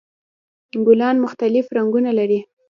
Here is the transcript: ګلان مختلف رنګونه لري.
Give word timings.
ګلان 0.85 1.15
مختلف 1.25 1.65
رنګونه 1.77 2.11
لري. 2.19 2.39